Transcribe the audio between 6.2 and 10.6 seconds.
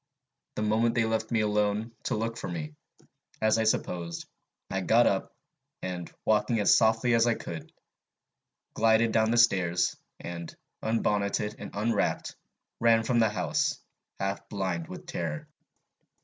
walking as softly as I could, glided down the stairs, and,